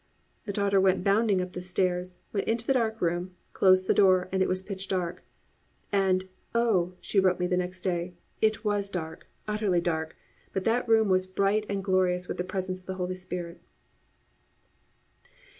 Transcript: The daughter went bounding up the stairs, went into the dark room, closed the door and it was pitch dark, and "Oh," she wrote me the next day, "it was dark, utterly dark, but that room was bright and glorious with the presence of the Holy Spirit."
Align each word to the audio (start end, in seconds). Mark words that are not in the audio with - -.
The 0.45 0.51
daughter 0.51 0.81
went 0.81 1.03
bounding 1.03 1.41
up 1.43 1.53
the 1.53 1.61
stairs, 1.61 2.23
went 2.33 2.47
into 2.47 2.65
the 2.65 2.73
dark 2.73 3.01
room, 3.03 3.35
closed 3.53 3.85
the 3.85 3.93
door 3.93 4.29
and 4.31 4.41
it 4.41 4.49
was 4.49 4.63
pitch 4.63 4.87
dark, 4.87 5.21
and 5.91 6.27
"Oh," 6.55 6.95
she 7.01 7.19
wrote 7.19 7.39
me 7.39 7.45
the 7.45 7.55
next 7.55 7.81
day, 7.81 8.15
"it 8.41 8.65
was 8.65 8.89
dark, 8.89 9.27
utterly 9.47 9.79
dark, 9.79 10.17
but 10.53 10.63
that 10.63 10.89
room 10.89 11.07
was 11.07 11.27
bright 11.27 11.67
and 11.69 11.83
glorious 11.83 12.27
with 12.27 12.37
the 12.37 12.43
presence 12.43 12.79
of 12.79 12.87
the 12.87 12.95
Holy 12.95 13.13
Spirit." 13.13 13.61